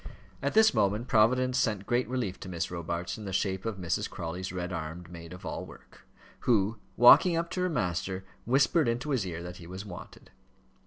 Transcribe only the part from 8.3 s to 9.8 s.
whispered into his ear that he